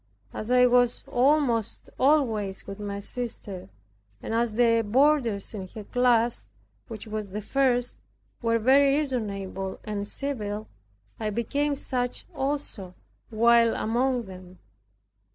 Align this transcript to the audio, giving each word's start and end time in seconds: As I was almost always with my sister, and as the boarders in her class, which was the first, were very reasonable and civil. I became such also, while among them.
As 0.33 0.49
I 0.49 0.65
was 0.65 1.03
almost 1.07 1.91
always 1.99 2.65
with 2.65 2.79
my 2.79 2.97
sister, 2.97 3.69
and 4.19 4.33
as 4.33 4.53
the 4.53 4.81
boarders 4.81 5.53
in 5.53 5.67
her 5.75 5.83
class, 5.83 6.47
which 6.87 7.05
was 7.05 7.29
the 7.29 7.39
first, 7.39 7.97
were 8.41 8.57
very 8.57 8.97
reasonable 8.97 9.79
and 9.83 10.07
civil. 10.07 10.67
I 11.19 11.29
became 11.29 11.75
such 11.75 12.25
also, 12.33 12.95
while 13.29 13.75
among 13.75 14.23
them. 14.23 14.57